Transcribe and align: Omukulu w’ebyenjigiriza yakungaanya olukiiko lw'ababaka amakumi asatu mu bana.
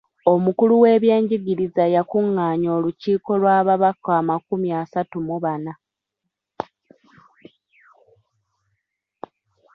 Omukulu 0.33 0.73
w’ebyenjigiriza 0.83 1.83
yakungaanya 1.95 2.69
olukiiko 2.77 3.31
lw'ababaka 3.41 4.09
amakumi 4.19 4.69
asatu 4.81 5.17
mu 5.27 5.37
bana. 5.43 5.73